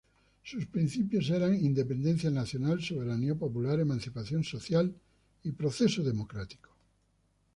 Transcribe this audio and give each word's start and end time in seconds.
Sus 0.41 0.65
principios 0.65 1.29
eran 1.29 1.53
"independencia 1.63 2.31
nacional, 2.31 2.81
soberanía 2.81 3.35
popular, 3.35 3.79
emancipación 3.79 4.43
social 4.43 4.95
y 5.43 5.51
proceso 5.51 6.01
democrático. 6.01 6.71